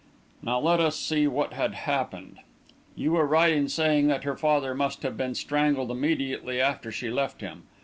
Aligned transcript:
"Now 0.41 0.57
let 0.59 0.79
us 0.79 0.95
see 0.95 1.27
what 1.27 1.53
had 1.53 1.75
happened. 1.75 2.39
You 2.95 3.11
were 3.11 3.27
right 3.27 3.53
in 3.53 3.69
saying 3.69 4.07
that 4.07 4.23
her 4.23 4.35
father 4.35 4.73
must 4.73 5.03
have 5.03 5.15
been 5.15 5.35
strangled 5.35 5.91
immediately 5.91 6.59
after 6.59 6.91
she 6.91 7.11
left 7.11 7.41
him. 7.41 7.67